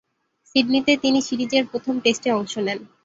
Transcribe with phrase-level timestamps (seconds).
[0.47, 2.79] সিডনিতে তিনি সিরিজের প্রথম টেস্টে অংশ নেন।